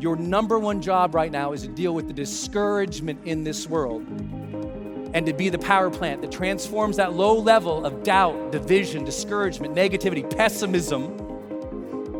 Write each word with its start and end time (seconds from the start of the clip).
Your 0.00 0.16
number 0.16 0.58
one 0.58 0.80
job 0.80 1.14
right 1.14 1.32
now 1.32 1.52
is 1.52 1.62
to 1.62 1.68
deal 1.68 1.94
with 1.94 2.06
the 2.06 2.12
discouragement 2.12 3.20
in 3.24 3.44
this 3.44 3.68
world 3.68 4.06
and 5.14 5.24
to 5.26 5.32
be 5.32 5.48
the 5.48 5.58
power 5.58 5.90
plant 5.90 6.20
that 6.20 6.30
transforms 6.30 6.96
that 6.96 7.14
low 7.14 7.38
level 7.38 7.86
of 7.86 8.02
doubt, 8.02 8.52
division, 8.52 9.04
discouragement, 9.04 9.74
negativity, 9.74 10.28
pessimism. 10.36 11.04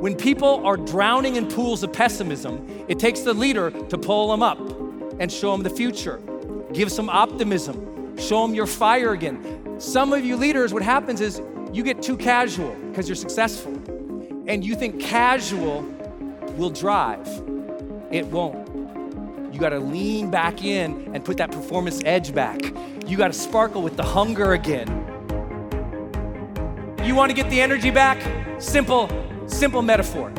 When 0.01 0.17
people 0.17 0.65
are 0.67 0.77
drowning 0.77 1.37
in 1.37 1.49
pools 1.49 1.83
of 1.83 1.93
pessimism, 1.93 2.85
it 2.89 2.99
takes 2.99 3.21
the 3.21 3.35
leader 3.35 3.71
to 3.71 3.99
pull 3.99 4.31
them 4.31 4.43
up 4.43 4.59
and 5.21 5.31
show 5.31 5.53
them 5.53 5.63
the 5.63 5.71
future, 5.71 6.21
give 6.73 6.91
some 6.91 7.11
optimism, 7.11 8.17
show 8.17 8.47
them 8.47 8.55
your 8.55 8.67
fire 8.67 9.13
again. 9.13 9.79
Some 9.79 10.13
of 10.13 10.25
you 10.25 10.37
leaders, 10.37 10.73
what 10.73 10.83
happens 10.83 11.21
is 11.21 11.43
you 11.73 11.83
get 11.83 12.03
too 12.03 12.17
casual 12.17 12.75
because 12.91 13.09
you're 13.09 13.17
successful, 13.17 13.75
and 14.47 14.65
you 14.65 14.75
think 14.75 15.01
casual 15.01 15.83
will 16.59 16.71
drive. 16.71 17.27
It 18.11 18.27
won't. 18.27 18.67
You 19.55 19.61
got 19.61 19.71
to 19.71 19.79
lean 19.79 20.31
back 20.31 20.63
in 20.63 21.11
and 21.15 21.25
put 21.25 21.39
that 21.39 21.51
performance 21.51 22.03
edge 22.05 22.35
back. 22.35 22.61
You 23.07 23.17
got 23.17 23.29
to 23.29 23.33
sparkle 23.33 23.81
with 23.81 23.97
the 23.97 24.03
hunger 24.03 24.53
again. 24.53 24.89
You 27.05 27.15
want 27.15 27.31
to 27.31 27.35
get 27.35 27.49
the 27.49 27.61
energy 27.61 27.91
back? 27.91 28.21
Simple, 28.61 29.09
simple 29.47 29.83
metaphor. 29.83 30.33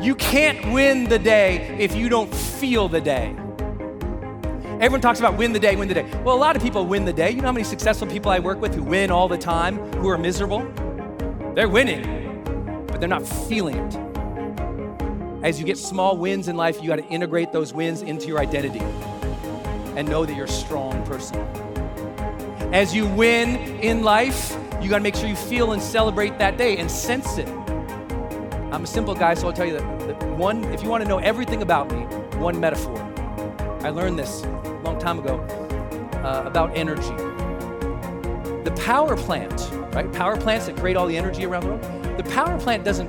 You 0.00 0.14
can't 0.14 0.72
win 0.72 1.04
the 1.04 1.18
day 1.18 1.76
if 1.78 1.94
you 1.94 2.08
don't 2.08 2.32
feel 2.32 2.88
the 2.88 3.00
day. 3.00 3.36
Everyone 4.80 5.00
talks 5.00 5.18
about 5.18 5.36
win 5.36 5.52
the 5.52 5.58
day, 5.58 5.74
win 5.74 5.88
the 5.88 5.94
day. 5.94 6.08
Well, 6.24 6.36
a 6.36 6.38
lot 6.38 6.54
of 6.54 6.62
people 6.62 6.86
win 6.86 7.04
the 7.04 7.12
day. 7.12 7.30
You 7.30 7.40
know 7.40 7.48
how 7.48 7.52
many 7.52 7.64
successful 7.64 8.06
people 8.06 8.30
I 8.30 8.38
work 8.38 8.60
with 8.60 8.74
who 8.76 8.84
win 8.84 9.10
all 9.10 9.26
the 9.26 9.36
time, 9.36 9.76
who 9.94 10.08
are 10.08 10.16
miserable? 10.16 10.60
They're 11.54 11.68
winning, 11.68 12.84
but 12.86 13.00
they're 13.00 13.08
not 13.08 13.26
feeling 13.26 13.76
it. 13.76 14.07
As 15.42 15.60
you 15.60 15.64
get 15.64 15.78
small 15.78 16.16
wins 16.16 16.48
in 16.48 16.56
life, 16.56 16.82
you 16.82 16.88
got 16.88 16.96
to 16.96 17.06
integrate 17.06 17.52
those 17.52 17.72
wins 17.72 18.02
into 18.02 18.26
your 18.26 18.40
identity 18.40 18.80
and 19.96 20.08
know 20.08 20.26
that 20.26 20.34
you're 20.34 20.46
a 20.46 20.48
strong 20.48 21.04
person. 21.06 21.36
As 22.72 22.92
you 22.92 23.06
win 23.06 23.56
in 23.80 24.02
life, 24.02 24.56
you 24.82 24.90
got 24.90 24.98
to 24.98 25.02
make 25.02 25.14
sure 25.14 25.28
you 25.28 25.36
feel 25.36 25.72
and 25.72 25.80
celebrate 25.80 26.38
that 26.38 26.58
day 26.58 26.78
and 26.78 26.90
sense 26.90 27.38
it. 27.38 27.48
I'm 27.48 28.82
a 28.82 28.86
simple 28.86 29.14
guy, 29.14 29.34
so 29.34 29.46
I'll 29.46 29.52
tell 29.52 29.64
you 29.64 29.78
that, 29.78 30.00
that 30.00 30.28
one, 30.30 30.64
if 30.74 30.82
you 30.82 30.88
want 30.88 31.04
to 31.04 31.08
know 31.08 31.18
everything 31.18 31.62
about 31.62 31.90
me, 31.92 32.00
one 32.38 32.58
metaphor. 32.58 32.98
I 33.82 33.90
learned 33.90 34.18
this 34.18 34.42
a 34.42 34.80
long 34.82 34.98
time 34.98 35.20
ago 35.20 35.36
uh, 36.24 36.42
about 36.46 36.76
energy. 36.76 37.14
The 38.64 38.74
power 38.84 39.16
plant, 39.16 39.70
right? 39.94 40.12
Power 40.12 40.36
plants 40.36 40.66
that 40.66 40.76
create 40.76 40.96
all 40.96 41.06
the 41.06 41.16
energy 41.16 41.44
around 41.44 41.62
the 41.62 41.68
world. 41.68 42.18
The 42.18 42.28
power 42.30 42.58
plant 42.58 42.84
doesn't 42.84 43.08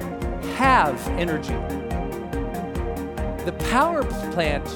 have 0.54 0.96
energy. 1.09 1.56
Power 3.69 4.03
plant 4.34 4.68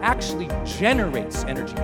actually 0.00 0.48
generates 0.64 1.44
energy. 1.44 1.76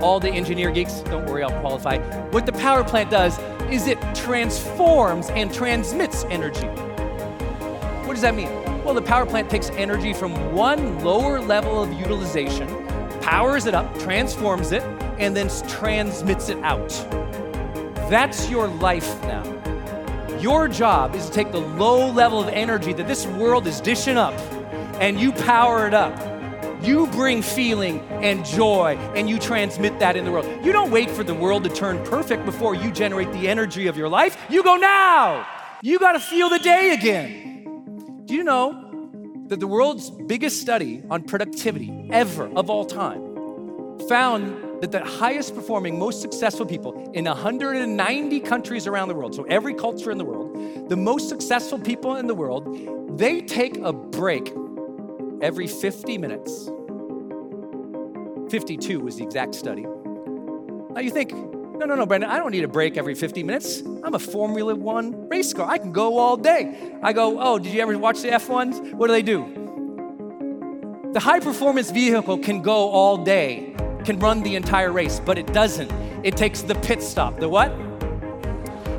All 0.00 0.20
the 0.20 0.30
engineer 0.30 0.70
geeks, 0.70 1.00
don't 1.00 1.26
worry, 1.26 1.42
I'll 1.42 1.60
qualify. 1.60 1.98
What 2.30 2.46
the 2.46 2.52
power 2.52 2.84
plant 2.84 3.10
does 3.10 3.36
is 3.68 3.88
it 3.88 3.98
transforms 4.14 5.28
and 5.30 5.52
transmits 5.52 6.22
energy. 6.26 6.68
What 8.06 8.12
does 8.12 8.22
that 8.22 8.36
mean? 8.36 8.48
Well, 8.84 8.94
the 8.94 9.02
power 9.02 9.26
plant 9.26 9.50
takes 9.50 9.70
energy 9.70 10.12
from 10.12 10.54
one 10.54 11.02
lower 11.02 11.40
level 11.40 11.82
of 11.82 11.92
utilization, 11.94 12.68
powers 13.20 13.66
it 13.66 13.74
up, 13.74 13.92
transforms 13.98 14.70
it, 14.70 14.84
and 15.18 15.36
then 15.36 15.50
transmits 15.66 16.48
it 16.48 16.58
out. 16.58 16.90
That's 18.08 18.48
your 18.48 18.68
life 18.68 19.20
now. 19.22 19.42
Your 20.38 20.68
job 20.68 21.16
is 21.16 21.26
to 21.26 21.32
take 21.32 21.50
the 21.50 21.58
low 21.58 22.08
level 22.08 22.40
of 22.40 22.46
energy 22.50 22.92
that 22.92 23.08
this 23.08 23.26
world 23.26 23.66
is 23.66 23.80
dishing 23.80 24.16
up 24.16 24.32
and 25.00 25.20
you 25.20 25.32
power 25.32 25.86
it 25.86 25.94
up. 25.94 26.16
You 26.82 27.06
bring 27.08 27.42
feeling 27.42 28.00
and 28.22 28.44
joy 28.44 28.96
and 29.14 29.28
you 29.28 29.38
transmit 29.38 29.98
that 29.98 30.16
in 30.16 30.24
the 30.24 30.30
world. 30.30 30.46
You 30.64 30.72
don't 30.72 30.90
wait 30.90 31.10
for 31.10 31.24
the 31.24 31.34
world 31.34 31.64
to 31.64 31.70
turn 31.70 32.04
perfect 32.04 32.44
before 32.44 32.74
you 32.74 32.92
generate 32.92 33.32
the 33.32 33.48
energy 33.48 33.86
of 33.86 33.96
your 33.96 34.08
life. 34.08 34.36
You 34.48 34.62
go 34.62 34.76
now. 34.76 35.46
You 35.82 35.98
got 35.98 36.12
to 36.12 36.20
feel 36.20 36.48
the 36.48 36.58
day 36.58 36.92
again. 36.92 38.22
Do 38.24 38.34
you 38.34 38.44
know 38.44 39.10
that 39.48 39.60
the 39.60 39.66
world's 39.66 40.10
biggest 40.10 40.60
study 40.60 41.02
on 41.10 41.22
productivity 41.22 42.08
ever 42.12 42.48
of 42.56 42.68
all 42.68 42.84
time 42.84 43.26
found 44.08 44.82
that 44.82 44.92
the 44.92 45.04
highest 45.04 45.54
performing, 45.54 45.98
most 45.98 46.20
successful 46.20 46.66
people 46.66 47.10
in 47.14 47.24
190 47.24 48.40
countries 48.40 48.86
around 48.86 49.08
the 49.08 49.14
world, 49.14 49.34
so 49.34 49.44
every 49.44 49.74
culture 49.74 50.10
in 50.10 50.18
the 50.18 50.24
world, 50.24 50.88
the 50.88 50.96
most 50.96 51.28
successful 51.28 51.78
people 51.78 52.16
in 52.16 52.26
the 52.26 52.34
world, 52.34 53.18
they 53.18 53.40
take 53.40 53.78
a 53.78 53.92
break 53.92 54.52
every 55.40 55.66
50 55.66 56.18
minutes. 56.18 56.70
52 58.50 59.00
was 59.00 59.16
the 59.16 59.24
exact 59.24 59.54
study. 59.54 59.82
Now 59.82 61.00
you 61.00 61.10
think, 61.10 61.32
no, 61.32 61.84
no, 61.84 61.94
no, 61.94 62.06
Brendon, 62.06 62.30
I 62.30 62.38
don't 62.38 62.52
need 62.52 62.64
a 62.64 62.68
break 62.68 62.96
every 62.96 63.14
50 63.14 63.42
minutes. 63.42 63.82
I'm 64.02 64.14
a 64.14 64.18
Formula 64.18 64.74
One 64.74 65.28
race 65.28 65.52
car. 65.52 65.68
I 65.68 65.78
can 65.78 65.92
go 65.92 66.18
all 66.18 66.36
day. 66.36 66.96
I 67.02 67.12
go, 67.12 67.38
oh, 67.40 67.58
did 67.58 67.72
you 67.72 67.82
ever 67.82 67.98
watch 67.98 68.22
the 68.22 68.28
F1s? 68.28 68.94
What 68.94 69.08
do 69.08 69.12
they 69.12 69.22
do? 69.22 71.10
The 71.12 71.20
high 71.20 71.40
performance 71.40 71.90
vehicle 71.90 72.38
can 72.38 72.62
go 72.62 72.90
all 72.90 73.18
day, 73.18 73.74
can 74.04 74.18
run 74.18 74.42
the 74.42 74.54
entire 74.54 74.92
race, 74.92 75.20
but 75.20 75.38
it 75.38 75.52
doesn't. 75.52 75.90
It 76.24 76.36
takes 76.36 76.62
the 76.62 76.74
pit 76.76 77.02
stop. 77.02 77.40
The 77.40 77.48
what? 77.48 77.72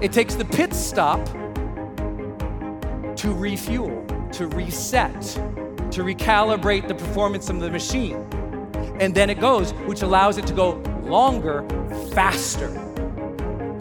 It 0.01 0.11
takes 0.11 0.35
the 0.35 0.45
pit 0.45 0.73
stop 0.73 1.25
to 3.17 3.33
refuel, 3.33 4.05
to 4.33 4.47
reset, 4.47 5.39
to 5.91 6.03
recalibrate 6.03 6.87
the 6.87 6.95
performance 6.95 7.49
of 7.49 7.59
the 7.59 7.69
machine. 7.69 8.15
And 8.99 9.13
then 9.13 9.29
it 9.29 9.39
goes, 9.39 9.71
which 9.85 10.01
allows 10.01 10.37
it 10.37 10.47
to 10.47 10.53
go 10.53 10.81
longer, 11.03 11.67
faster. 12.13 12.69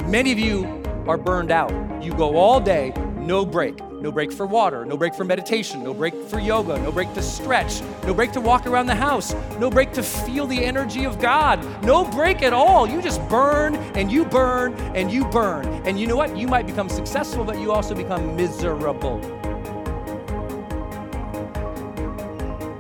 Many 0.07 0.33
of 0.33 0.39
you 0.39 0.83
are 1.07 1.17
burned 1.17 1.51
out. 1.51 1.73
You 2.03 2.13
go 2.15 2.37
all 2.37 2.61
day, 2.61 2.93
no 3.17 3.45
break. 3.45 3.79
No 4.01 4.13
break 4.13 4.31
for 4.31 4.47
water, 4.47 4.85
no 4.85 4.97
break 4.97 5.15
for 5.15 5.25
meditation, 5.25 5.83
no 5.83 5.95
break 5.95 6.15
for 6.15 6.39
yoga, 6.39 6.79
no 6.81 6.93
break 6.93 7.13
to 7.15 7.23
stretch, 7.23 7.81
no 8.05 8.13
break 8.13 8.31
to 8.33 8.41
walk 8.43 8.67
around 8.67 8.87
the 8.87 8.95
house, 8.95 9.35
no 9.59 9.71
break 9.71 9.93
to 9.95 10.03
feel 10.03 10.47
the 10.47 10.63
energy 10.63 11.05
of 11.05 11.19
God, 11.19 11.59
no 11.83 12.05
break 12.05 12.43
at 12.43 12.53
all. 12.53 12.87
You 12.87 13.01
just 13.01 13.27
burn 13.29 13.75
and 13.97 14.13
you 14.13 14.27
burn 14.27 14.75
and 14.95 15.11
you 15.11 15.25
burn. 15.25 15.67
And 15.87 15.99
you 15.99 16.07
know 16.07 16.17
what? 16.17 16.37
You 16.37 16.47
might 16.47 16.67
become 16.67 16.91
successful, 16.91 17.43
but 17.43 17.59
you 17.59 17.73
also 17.73 17.95
become 17.95 18.37
miserable. 18.37 19.19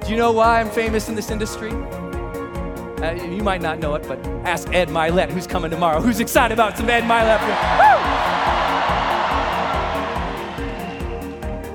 Do 0.06 0.12
you 0.12 0.18
know 0.18 0.30
why 0.30 0.60
I'm 0.60 0.70
famous 0.70 1.08
in 1.08 1.16
this 1.16 1.32
industry? 1.32 1.72
Uh, 1.72 3.14
you 3.28 3.42
might 3.42 3.60
not 3.60 3.80
know 3.80 3.96
it, 3.96 4.06
but 4.06 4.24
ask 4.46 4.72
Ed 4.72 4.86
Mylett, 4.86 5.32
who's 5.32 5.48
coming 5.48 5.68
tomorrow. 5.68 6.00
Who's 6.00 6.20
excited 6.20 6.54
about 6.54 6.76
some 6.76 6.88
Ed 6.88 7.02
Mylett? 7.02 7.40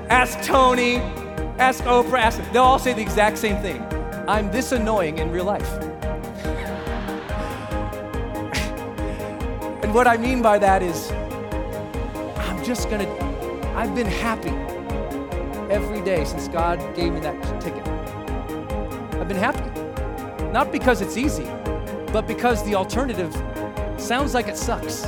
ask 0.08 0.40
Tony, 0.42 0.96
ask 1.58 1.84
Oprah, 1.84 2.20
ask, 2.20 2.40
they'll 2.52 2.62
all 2.62 2.78
say 2.78 2.94
the 2.94 3.02
exact 3.02 3.36
same 3.36 3.60
thing. 3.60 3.84
I'm 4.26 4.50
this 4.50 4.72
annoying 4.72 5.18
in 5.18 5.30
real 5.30 5.44
life. 5.44 5.70
and 9.82 9.92
what 9.92 10.06
I 10.06 10.16
mean 10.16 10.40
by 10.40 10.58
that 10.58 10.82
is, 10.82 11.10
I'm 12.48 12.64
just 12.64 12.88
gonna, 12.88 13.06
I've 13.76 13.94
been 13.94 14.06
happy 14.06 14.56
every 15.70 16.00
day 16.00 16.24
since 16.24 16.48
God 16.48 16.78
gave 16.96 17.12
me 17.12 17.20
that 17.20 17.60
ticket. 17.60 18.01
I've 19.22 19.28
been 19.28 19.36
happy. 19.36 19.70
Not 20.50 20.72
because 20.72 21.00
it's 21.00 21.16
easy, 21.16 21.44
but 22.12 22.26
because 22.26 22.64
the 22.64 22.74
alternative 22.74 23.32
sounds 23.96 24.34
like 24.34 24.48
it 24.48 24.56
sucks. 24.56 25.04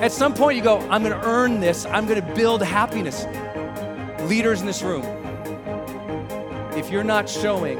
At 0.00 0.10
some 0.10 0.32
point, 0.32 0.56
you 0.56 0.62
go, 0.62 0.78
I'm 0.88 1.02
gonna 1.02 1.20
earn 1.22 1.60
this, 1.60 1.84
I'm 1.84 2.06
gonna 2.06 2.34
build 2.34 2.62
happiness. 2.62 3.26
Leaders 4.22 4.62
in 4.62 4.66
this 4.66 4.82
room, 4.82 5.02
if 6.74 6.90
you're 6.90 7.04
not 7.04 7.28
showing 7.28 7.76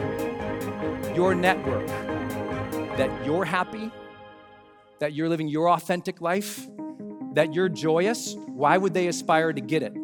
your 1.16 1.34
network 1.34 1.86
that 2.98 3.24
you're 3.24 3.46
happy, 3.46 3.90
that 4.98 5.14
you're 5.14 5.30
living 5.30 5.48
your 5.48 5.70
authentic 5.70 6.20
life, 6.20 6.66
that 7.32 7.54
you're 7.54 7.70
joyous, 7.70 8.34
why 8.48 8.76
would 8.76 8.92
they 8.92 9.08
aspire 9.08 9.54
to 9.54 9.62
get 9.62 9.82
it? 9.82 10.03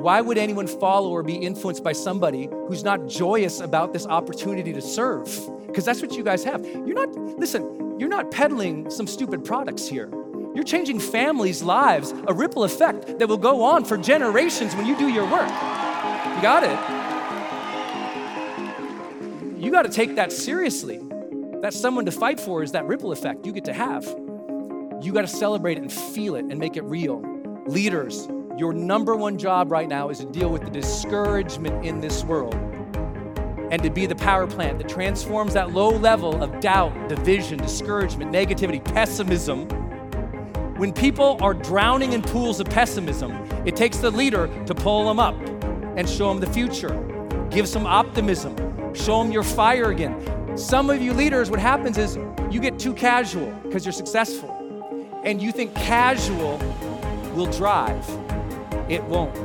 Why 0.00 0.22
would 0.22 0.38
anyone 0.38 0.66
follow 0.66 1.10
or 1.10 1.22
be 1.22 1.34
influenced 1.34 1.84
by 1.84 1.92
somebody 1.92 2.48
who's 2.68 2.82
not 2.82 3.06
joyous 3.06 3.60
about 3.60 3.92
this 3.92 4.06
opportunity 4.06 4.72
to 4.72 4.80
serve? 4.80 5.26
Because 5.66 5.84
that's 5.84 6.00
what 6.00 6.16
you 6.16 6.24
guys 6.24 6.42
have. 6.44 6.64
You're 6.64 6.94
not, 6.94 7.14
listen, 7.38 7.98
you're 8.00 8.08
not 8.08 8.30
peddling 8.30 8.88
some 8.90 9.06
stupid 9.06 9.44
products 9.44 9.86
here. 9.86 10.08
You're 10.54 10.64
changing 10.64 11.00
families' 11.00 11.62
lives, 11.62 12.14
a 12.26 12.32
ripple 12.32 12.64
effect 12.64 13.18
that 13.18 13.28
will 13.28 13.36
go 13.36 13.62
on 13.62 13.84
for 13.84 13.98
generations 13.98 14.74
when 14.74 14.86
you 14.86 14.96
do 14.96 15.08
your 15.08 15.30
work. 15.30 15.50
You 15.50 16.40
got 16.40 16.64
it? 16.64 16.78
You 19.62 19.70
got 19.70 19.82
to 19.82 19.90
take 19.90 20.14
that 20.16 20.32
seriously. 20.32 20.98
That's 21.60 21.78
someone 21.78 22.06
to 22.06 22.10
fight 22.10 22.40
for 22.40 22.62
is 22.62 22.72
that 22.72 22.86
ripple 22.86 23.12
effect 23.12 23.44
you 23.44 23.52
get 23.52 23.66
to 23.66 23.74
have. 23.74 24.06
You 25.02 25.12
got 25.12 25.20
to 25.22 25.28
celebrate 25.28 25.76
it 25.76 25.82
and 25.82 25.92
feel 25.92 26.36
it 26.36 26.46
and 26.46 26.58
make 26.58 26.78
it 26.78 26.84
real. 26.84 27.20
Leaders, 27.66 28.26
your 28.60 28.74
number 28.74 29.16
one 29.16 29.38
job 29.38 29.72
right 29.72 29.88
now 29.88 30.10
is 30.10 30.18
to 30.18 30.26
deal 30.26 30.50
with 30.50 30.62
the 30.62 30.70
discouragement 30.70 31.82
in 31.82 31.98
this 31.98 32.22
world 32.24 32.54
and 33.70 33.82
to 33.82 33.88
be 33.88 34.04
the 34.04 34.14
power 34.14 34.46
plant 34.46 34.76
that 34.76 34.86
transforms 34.86 35.54
that 35.54 35.72
low 35.72 35.88
level 35.88 36.42
of 36.42 36.60
doubt, 36.60 37.08
division, 37.08 37.56
discouragement, 37.56 38.30
negativity, 38.30 38.84
pessimism. 38.84 39.66
When 40.76 40.92
people 40.92 41.38
are 41.40 41.54
drowning 41.54 42.12
in 42.12 42.20
pools 42.20 42.60
of 42.60 42.66
pessimism, 42.66 43.32
it 43.64 43.76
takes 43.76 43.96
the 43.96 44.10
leader 44.10 44.46
to 44.66 44.74
pull 44.74 45.06
them 45.06 45.18
up 45.18 45.34
and 45.96 46.06
show 46.06 46.28
them 46.28 46.38
the 46.38 46.52
future, 46.52 46.92
give 47.50 47.66
some 47.66 47.86
optimism, 47.86 48.54
show 48.94 49.22
them 49.22 49.32
your 49.32 49.42
fire 49.42 49.90
again. 49.90 50.58
Some 50.58 50.90
of 50.90 51.00
you 51.00 51.14
leaders, 51.14 51.48
what 51.48 51.60
happens 51.60 51.96
is 51.96 52.18
you 52.50 52.60
get 52.60 52.78
too 52.78 52.92
casual 52.92 53.52
because 53.62 53.86
you're 53.86 53.92
successful, 53.92 54.50
and 55.24 55.40
you 55.40 55.50
think 55.50 55.74
casual 55.76 56.58
will 57.34 57.46
drive. 57.46 58.06
It 58.90 59.04
won't. 59.04 59.36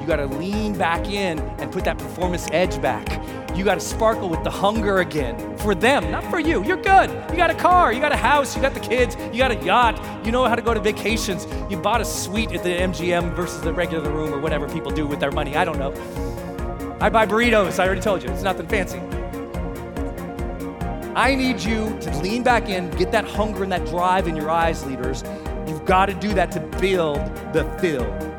You 0.00 0.06
got 0.06 0.16
to 0.16 0.26
lean 0.26 0.76
back 0.76 1.08
in 1.08 1.38
and 1.38 1.72
put 1.72 1.82
that 1.84 1.96
performance 1.96 2.46
edge 2.52 2.80
back. 2.82 3.08
You 3.56 3.64
got 3.64 3.74
to 3.76 3.80
sparkle 3.80 4.28
with 4.28 4.44
the 4.44 4.50
hunger 4.50 4.98
again 4.98 5.56
for 5.56 5.74
them, 5.74 6.10
not 6.10 6.24
for 6.24 6.38
you. 6.38 6.62
You're 6.62 6.76
good. 6.76 7.10
You 7.30 7.36
got 7.36 7.48
a 7.48 7.54
car, 7.54 7.90
you 7.90 8.00
got 8.00 8.12
a 8.12 8.16
house, 8.16 8.54
you 8.54 8.60
got 8.60 8.74
the 8.74 8.80
kids, 8.80 9.16
you 9.32 9.38
got 9.38 9.50
a 9.50 9.64
yacht, 9.64 10.26
you 10.26 10.30
know 10.30 10.44
how 10.44 10.54
to 10.54 10.62
go 10.62 10.74
to 10.74 10.80
vacations. 10.80 11.46
You 11.70 11.78
bought 11.78 12.02
a 12.02 12.04
suite 12.04 12.52
at 12.52 12.62
the 12.62 12.68
MGM 12.68 13.34
versus 13.34 13.62
the 13.62 13.72
regular 13.72 14.10
room 14.10 14.32
or 14.32 14.38
whatever 14.38 14.68
people 14.68 14.90
do 14.90 15.06
with 15.06 15.20
their 15.20 15.32
money. 15.32 15.56
I 15.56 15.64
don't 15.64 15.78
know. 15.78 15.92
I 17.00 17.08
buy 17.08 17.24
burritos. 17.24 17.78
I 17.78 17.86
already 17.86 18.02
told 18.02 18.22
you. 18.22 18.28
It's 18.30 18.42
nothing 18.42 18.68
fancy. 18.68 18.98
I 21.16 21.34
need 21.34 21.60
you 21.60 21.98
to 22.00 22.18
lean 22.18 22.42
back 22.42 22.68
in, 22.68 22.90
get 22.90 23.10
that 23.12 23.24
hunger 23.24 23.62
and 23.62 23.72
that 23.72 23.86
drive 23.86 24.28
in 24.28 24.36
your 24.36 24.50
eyes, 24.50 24.84
leaders. 24.84 25.24
You've 25.66 25.86
got 25.86 26.06
to 26.06 26.14
do 26.14 26.34
that 26.34 26.52
to 26.52 26.60
build 26.78 27.20
the 27.54 27.64
field. 27.80 28.29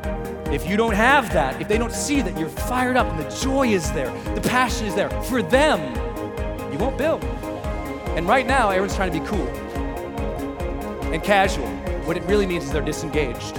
If 0.52 0.68
you 0.68 0.76
don't 0.76 0.92
have 0.92 1.32
that, 1.32 1.62
if 1.62 1.68
they 1.68 1.78
don't 1.78 1.94
see 1.94 2.20
that 2.20 2.38
you're 2.38 2.50
fired 2.50 2.98
up 2.98 3.06
and 3.06 3.18
the 3.18 3.36
joy 3.36 3.68
is 3.68 3.90
there, 3.92 4.12
the 4.34 4.40
passion 4.42 4.86
is 4.86 4.94
there 4.94 5.08
for 5.22 5.40
them, 5.40 5.80
you 6.70 6.78
won't 6.78 6.98
build. 6.98 7.24
And 8.14 8.28
right 8.28 8.46
now, 8.46 8.68
everyone's 8.68 8.94
trying 8.94 9.10
to 9.10 9.18
be 9.18 9.26
cool 9.26 9.48
and 11.10 11.22
casual. 11.22 11.66
What 12.04 12.18
it 12.18 12.22
really 12.24 12.44
means 12.44 12.64
is 12.64 12.70
they're 12.70 12.82
disengaged. 12.82 13.56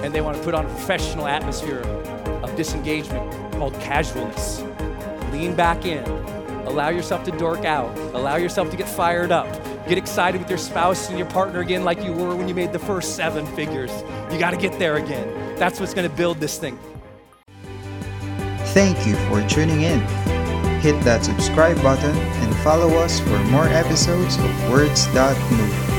And 0.00 0.14
they 0.14 0.22
want 0.22 0.38
to 0.38 0.42
put 0.42 0.54
on 0.54 0.64
a 0.64 0.68
professional 0.70 1.26
atmosphere 1.26 1.80
of 1.80 2.56
disengagement 2.56 3.52
called 3.52 3.74
casualness. 3.74 4.62
Lean 5.32 5.54
back 5.54 5.84
in. 5.84 6.02
Allow 6.66 6.88
yourself 6.88 7.24
to 7.24 7.30
dork 7.32 7.66
out. 7.66 7.94
Allow 8.14 8.36
yourself 8.36 8.70
to 8.70 8.76
get 8.78 8.88
fired 8.88 9.30
up. 9.30 9.46
Get 9.86 9.98
excited 9.98 10.40
with 10.40 10.48
your 10.48 10.58
spouse 10.58 11.10
and 11.10 11.18
your 11.18 11.28
partner 11.28 11.60
again, 11.60 11.84
like 11.84 12.02
you 12.02 12.12
were 12.12 12.34
when 12.34 12.48
you 12.48 12.54
made 12.54 12.72
the 12.72 12.78
first 12.78 13.16
seven 13.16 13.44
figures. 13.54 13.90
You 14.32 14.38
got 14.38 14.52
to 14.52 14.56
get 14.56 14.78
there 14.78 14.96
again. 14.96 15.43
That's 15.56 15.80
what's 15.80 15.94
going 15.94 16.08
to 16.08 16.16
build 16.16 16.38
this 16.40 16.58
thing. 16.58 16.78
Thank 18.74 19.06
you 19.06 19.14
for 19.28 19.46
tuning 19.48 19.82
in. 19.82 20.00
Hit 20.80 21.00
that 21.04 21.24
subscribe 21.24 21.80
button 21.82 22.14
and 22.16 22.56
follow 22.56 22.88
us 22.98 23.20
for 23.20 23.38
more 23.44 23.68
episodes 23.68 24.36
of 24.36 24.70
Words 24.70 25.06
That 25.14 25.36
Move. 25.52 25.93